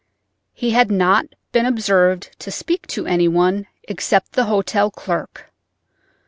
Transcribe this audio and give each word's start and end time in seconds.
He 0.55 0.71
had 0.71 0.89
not 0.89 1.27
been 1.51 1.67
observed 1.67 2.31
to 2.39 2.49
speak 2.49 2.87
to 2.87 3.05
anyone 3.05 3.67
except 3.83 4.31
the 4.31 4.45
hotel 4.45 4.89
clerk. 4.89 5.51